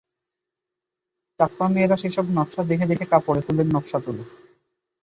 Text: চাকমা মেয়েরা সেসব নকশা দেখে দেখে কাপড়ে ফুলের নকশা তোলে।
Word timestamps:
চাকমা 1.39 1.67
মেয়েরা 1.73 1.95
সেসব 1.97 2.25
নকশা 2.29 2.61
দেখে 2.63 2.85
দেখে 2.85 3.05
কাপড়ে 3.05 3.41
ফুলের 3.45 3.67
নকশা 3.75 3.99
তোলে। 4.05 4.23